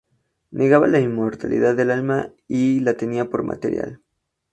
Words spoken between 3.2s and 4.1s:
por material.